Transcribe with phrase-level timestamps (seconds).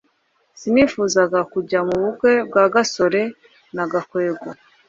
[0.59, 3.21] sinifuzaga kujya mu bukwe bwa gasore
[3.75, 4.47] na gakwego